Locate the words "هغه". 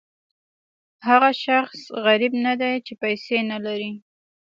1.07-1.29